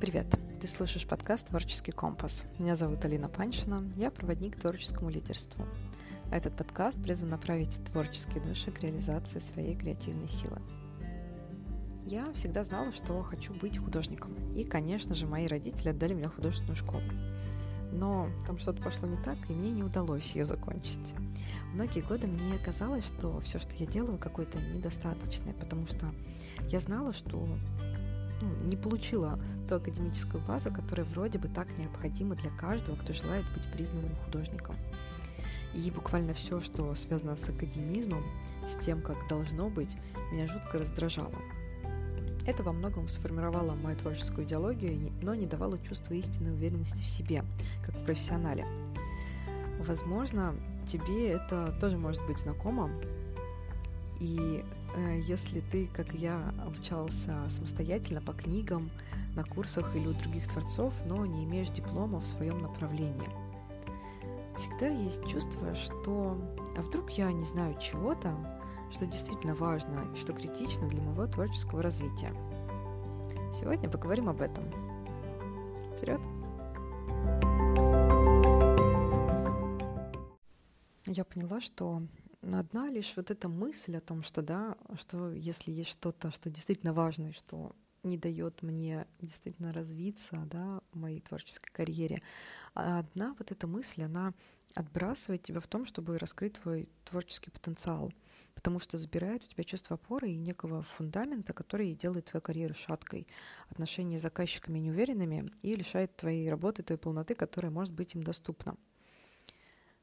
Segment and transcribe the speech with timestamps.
[0.00, 0.38] Привет!
[0.60, 2.44] Ты слушаешь подкаст «Творческий компас».
[2.60, 5.66] Меня зовут Алина Паншина, я проводник к творческому лидерству.
[6.30, 10.60] Этот подкаст призван направить творческие души к реализации своей креативной силы.
[12.06, 14.36] Я всегда знала, что хочу быть художником.
[14.54, 17.02] И, конечно же, мои родители отдали мне художественную школу.
[17.90, 21.12] Но там что-то пошло не так, и мне не удалось ее закончить.
[21.74, 26.06] Многие годы мне казалось, что все, что я делаю, какое-то недостаточное, потому что
[26.68, 27.48] я знала, что
[28.40, 33.44] ну, не получила ту академическую базу, которая вроде бы так необходима для каждого, кто желает
[33.54, 34.74] быть признанным художником.
[35.74, 38.24] И буквально все, что связано с академизмом,
[38.66, 39.96] с тем, как должно быть,
[40.32, 41.34] меня жутко раздражало.
[42.46, 47.44] Это во многом сформировало мою творческую идеологию, но не давало чувства истинной уверенности в себе,
[47.84, 48.66] как в профессионале.
[49.80, 50.54] Возможно,
[50.86, 52.90] тебе это тоже может быть знакомо,
[54.18, 54.64] и
[54.98, 58.90] если ты, как я, обучался самостоятельно по книгам,
[59.34, 63.28] на курсах или у других творцов, но не имеешь диплома в своем направлении,
[64.56, 66.36] всегда есть чувство, что
[66.76, 68.34] а вдруг я не знаю чего-то,
[68.90, 72.32] что действительно важно и что критично для моего творческого развития.
[73.52, 74.64] Сегодня поговорим об этом.
[75.96, 76.20] Вперед!
[81.06, 82.02] Я поняла, что
[82.42, 86.92] одна лишь вот эта мысль о том, что да, что если есть что-то, что действительно
[86.92, 92.22] важно, и что не дает мне действительно развиться, да, в моей творческой карьере.
[92.74, 94.34] А одна вот эта мысль, она
[94.74, 98.12] отбрасывает тебя в том, чтобы раскрыть твой творческий потенциал,
[98.54, 103.26] потому что забирает у тебя чувство опоры и некого фундамента, который делает твою карьеру шаткой,
[103.70, 108.76] отношения с заказчиками неуверенными и лишает твоей работы той полноты, которая может быть им доступна.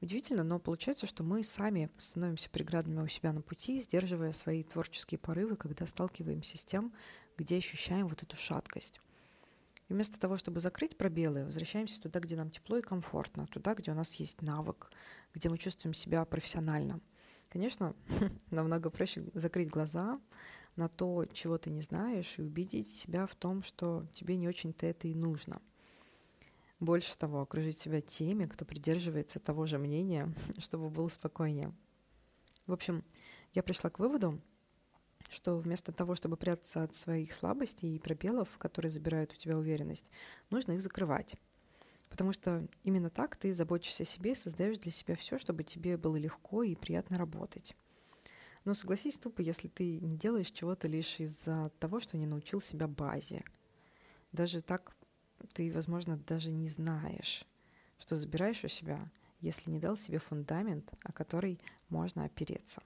[0.00, 5.18] Удивительно, но получается, что мы сами становимся преградами у себя на пути, сдерживая свои творческие
[5.18, 6.92] порывы, когда сталкиваемся с тем,
[7.36, 9.00] где ощущаем вот эту шаткость.
[9.88, 13.90] И вместо того, чтобы закрыть пробелы, возвращаемся туда, где нам тепло и комфортно, туда, где
[13.90, 14.92] у нас есть навык,
[15.34, 17.00] где мы чувствуем себя профессионально.
[17.48, 17.96] Конечно,
[18.50, 20.20] намного проще закрыть глаза
[20.76, 24.86] на то, чего ты не знаешь, и убедить себя в том, что тебе не очень-то
[24.86, 25.60] это и нужно–
[26.80, 31.72] больше того, окружить себя теми, кто придерживается того же мнения, чтобы было спокойнее.
[32.66, 33.04] В общем,
[33.54, 34.40] я пришла к выводу,
[35.28, 40.10] что вместо того, чтобы прятаться от своих слабостей и пробелов, которые забирают у тебя уверенность,
[40.50, 41.34] нужно их закрывать.
[42.08, 45.96] Потому что именно так ты заботишься о себе и создаешь для себя все, чтобы тебе
[45.96, 47.76] было легко и приятно работать.
[48.64, 52.86] Но согласись тупо, если ты не делаешь чего-то лишь из-за того, что не научил себя
[52.86, 53.44] базе.
[54.32, 54.94] Даже так
[55.52, 57.44] ты, возможно, даже не знаешь,
[57.98, 59.10] что забираешь у себя,
[59.40, 62.82] если не дал себе фундамент, о который можно опереться.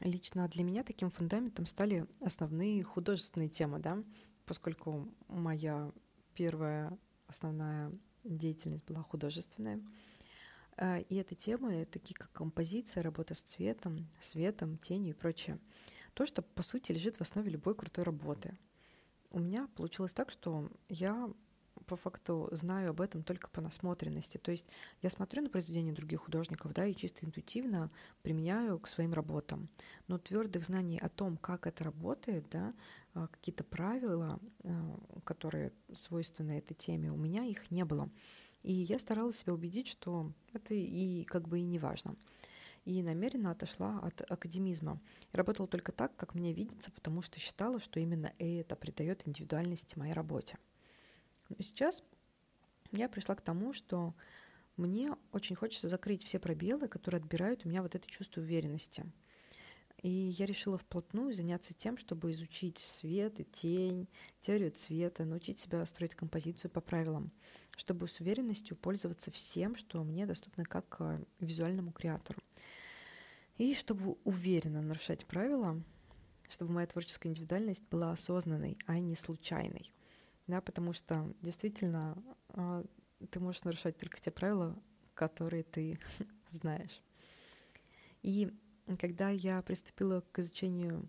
[0.00, 4.02] Лично для меня таким фундаментом стали основные художественные темы, да,
[4.46, 5.92] поскольку моя
[6.34, 7.92] первая основная
[8.24, 9.80] деятельность была художественная.
[10.80, 15.58] А, и это темы, такие как композиция, работа с цветом, светом, тенью и прочее.
[16.14, 18.56] То, что, по сути, лежит в основе любой крутой работы.
[19.30, 21.30] У меня получилось так, что я
[21.86, 24.38] по факту знаю об этом только по насмотренности.
[24.38, 24.66] То есть
[25.02, 27.90] я смотрю на произведения других художников, да, и чисто интуитивно
[28.22, 29.68] применяю к своим работам.
[30.06, 32.74] Но твердых знаний о том, как это работает, да,
[33.14, 38.10] а, какие-то правила, а, которые свойственны этой теме, у меня их не было.
[38.62, 42.16] И я старалась себя убедить, что это и как бы и не важно.
[42.84, 45.00] И намеренно отошла от академизма.
[45.32, 50.12] Работала только так, как мне видится, потому что считала, что именно это придает индивидуальности моей
[50.12, 50.58] работе.
[51.48, 52.02] Но сейчас
[52.92, 54.14] я пришла к тому, что
[54.76, 59.04] мне очень хочется закрыть все пробелы, которые отбирают у меня вот это чувство уверенности–
[60.02, 64.08] и я решила вплотную заняться тем, чтобы изучить свет и тень,
[64.40, 67.32] теорию цвета, научить себя строить композицию по правилам,
[67.76, 72.40] чтобы с уверенностью пользоваться всем, что мне доступно как э, визуальному креатору.
[73.56, 75.82] И чтобы уверенно нарушать правила,
[76.48, 79.92] чтобы моя творческая индивидуальность была осознанной, а не случайной.
[80.46, 82.16] Да, потому что действительно
[82.50, 82.84] э,
[83.30, 84.80] ты можешь нарушать только те правила,
[85.14, 85.98] которые ты
[86.52, 87.02] знаешь.
[88.22, 88.52] И
[88.96, 91.08] когда я приступила к изучению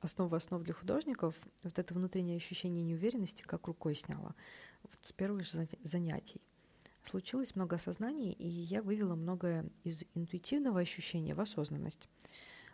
[0.00, 4.34] основы основ для художников, вот это внутреннее ощущение неуверенности как рукой сняло
[4.82, 6.40] вот с первых же занятий.
[7.02, 12.08] Случилось много осознаний, и я вывела многое из интуитивного ощущения в осознанность.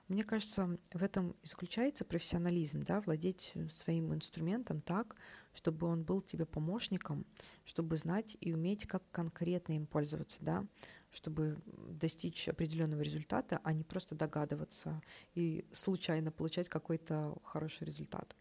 [0.08, 5.16] Мне кажется, в этом и заключается профессионализм, да, владеть своим инструментом так,
[5.52, 7.26] чтобы он был тебе помощником,
[7.66, 10.66] чтобы знать и уметь, как конкретно им пользоваться, да,
[11.10, 11.58] чтобы
[11.90, 15.02] достичь определенного результата, а не просто догадываться
[15.34, 18.37] и случайно получать какой-то хороший результат.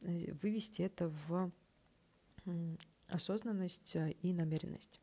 [0.00, 1.50] Э, вывести это в
[3.08, 5.00] осознанность и намеренность.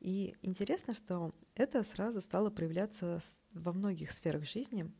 [0.00, 3.18] И интересно, что это сразу стало проявляться
[3.52, 4.90] во многих сферах жизни.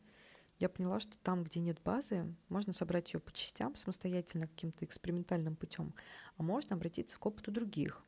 [0.59, 5.55] Я поняла, что там, где нет базы, можно собрать ее по частям самостоятельно каким-то экспериментальным
[5.55, 5.93] путем,
[6.37, 8.04] а можно обратиться к опыту других.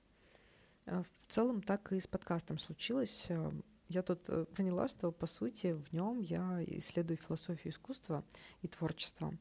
[0.88, 3.28] Э, в целом так и с подкастом случилось.
[3.30, 3.52] Э,
[3.90, 8.24] я тут э, поняла, что по сути в нем я исследую философию искусства
[8.62, 9.34] и творчества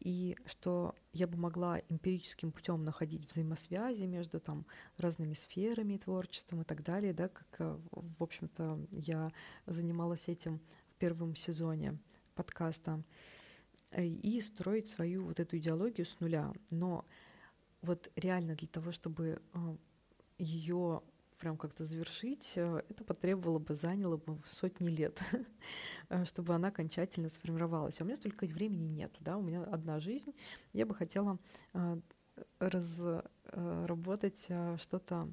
[0.00, 4.64] и что я бы могла эмпирическим путем находить взаимосвязи между там
[4.96, 9.32] разными сферами творчеством и так далее, да, как, в общем-то, я
[9.66, 10.60] занималась этим
[10.92, 11.98] в первом сезоне
[12.36, 13.02] подкаста,
[13.96, 16.52] и строить свою вот эту идеологию с нуля.
[16.70, 17.04] Но
[17.82, 19.42] вот реально для того, чтобы
[20.38, 21.02] ее
[21.38, 25.20] прям как-то завершить, э, это потребовало бы, заняло бы сотни лет,
[26.08, 28.00] э, чтобы она окончательно сформировалась.
[28.00, 30.34] А у меня столько времени нет, да, у меня одна жизнь.
[30.72, 31.38] Я бы хотела
[31.74, 32.00] э,
[32.60, 34.48] разработать
[34.78, 35.28] что-то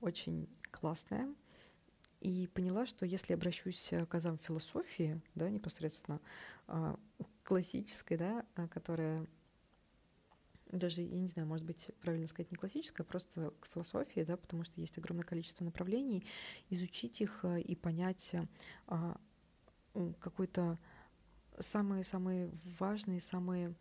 [0.00, 1.32] очень классное,
[2.20, 6.20] и поняла, что если обращусь к азам философии, да, непосредственно
[7.44, 9.26] классической, да, которая
[10.72, 14.36] даже, я не знаю, может быть, правильно сказать, не классическая, а просто к философии, да,
[14.36, 16.24] потому что есть огромное количество направлений,
[16.68, 18.34] изучить их э, и понять
[18.86, 19.20] а,
[20.20, 20.78] какой-то
[21.58, 23.74] самые-самые важные, самые,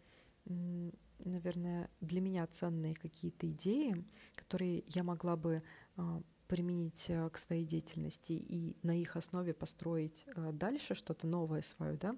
[1.23, 4.03] наверное, для меня ценные какие-то идеи,
[4.35, 5.61] которые я могла бы
[5.95, 11.61] а, применить э, к своей деятельности и на их основе построить э, дальше что-то новое
[11.61, 12.15] свое, да,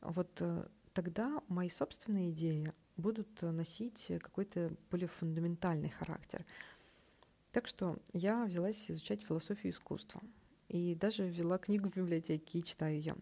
[0.00, 0.42] вот
[0.92, 6.44] тогда мои собственные идеи, будут носить какой-то более фундаментальный характер.
[7.52, 10.20] Так что я взялась изучать философию искусства.
[10.68, 13.16] И даже взяла книгу в библиотеке и читаю ее.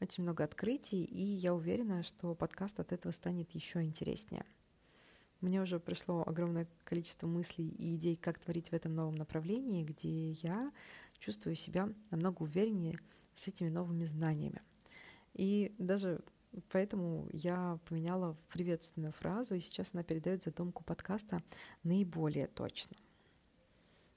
[0.00, 4.44] Очень много открытий, и я уверена, что подкаст от этого станет еще интереснее.
[5.40, 10.30] Мне уже пришло огромное количество мыслей и идей, как творить в этом новом направлении, где
[10.32, 10.72] я
[11.18, 12.98] чувствую себя намного увереннее
[13.34, 14.60] с этими новыми знаниями.
[15.34, 16.20] И даже
[16.70, 21.42] Поэтому я поменяла приветственную фразу, и сейчас она передает задумку подкаста
[21.82, 22.96] наиболее точно.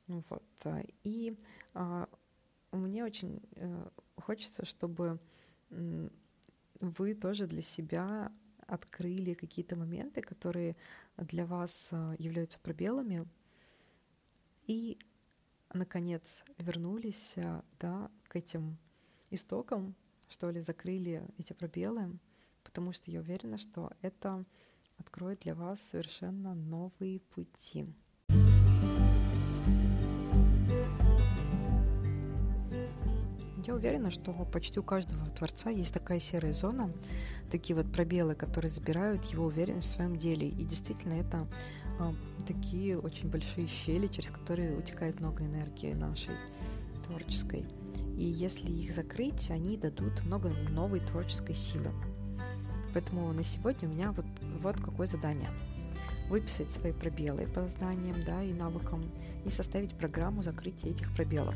[0.07, 0.43] Вот.
[1.03, 1.37] И
[1.73, 2.07] а,
[2.71, 5.19] мне очень а, хочется, чтобы
[6.79, 8.31] вы тоже для себя
[8.67, 10.75] открыли какие-то моменты, которые
[11.17, 13.27] для вас а, являются пробелами,
[14.67, 14.97] и,
[15.73, 17.35] наконец, вернулись
[17.79, 18.77] да, к этим
[19.31, 19.95] истокам,
[20.31, 22.17] что ли, закрыли эти пробелы,
[22.63, 24.45] потому что я уверена, что это
[24.97, 27.85] откроет для вас совершенно новые пути.
[33.67, 36.91] Я уверена, что почти у каждого творца есть такая серая зона,
[37.51, 40.47] такие вот пробелы, которые забирают его уверенность в своем деле.
[40.47, 41.47] И действительно, это
[41.99, 42.11] э,
[42.47, 46.35] такие очень большие щели, через которые утекает много энергии нашей
[47.05, 47.65] творческой.
[48.17, 51.91] И если их закрыть, они дадут много новой творческой силы.
[52.93, 54.25] Поэтому на сегодня у меня вот,
[54.59, 55.49] вот какое задание.
[56.29, 59.03] Выписать свои пробелы по знаниям да, и навыкам
[59.45, 61.55] и составить программу закрытия этих пробелов.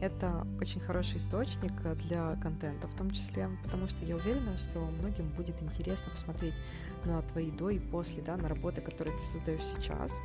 [0.00, 1.72] Это очень хороший источник
[2.06, 6.54] для контента в том числе, потому что я уверена, что многим будет интересно посмотреть
[7.04, 10.18] на твои до и после, да, на работы, которые ты создаешь сейчас,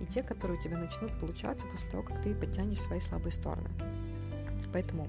[0.00, 3.68] и те, которые у тебя начнут получаться после того, как ты подтянешь свои слабые стороны.
[4.72, 5.08] Поэтому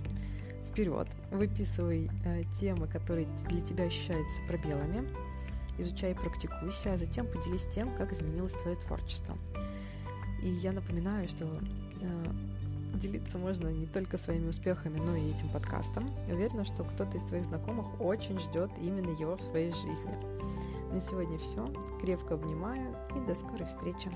[0.67, 5.07] вперед, выписывай э, темы, которые для тебя ощущаются пробелами,
[5.77, 9.37] изучай и практикуйся, а затем поделись тем, как изменилось твое творчество.
[10.41, 12.25] И я напоминаю, что э,
[12.95, 16.09] делиться можно не только своими успехами, но и этим подкастом.
[16.29, 20.13] Уверена, что кто-то из твоих знакомых очень ждет именно его в своей жизни.
[20.91, 21.71] На сегодня все.
[22.01, 24.09] Крепко обнимаю и до скорой встречи.